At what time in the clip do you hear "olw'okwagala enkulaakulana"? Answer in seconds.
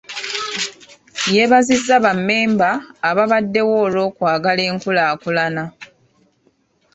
3.85-5.63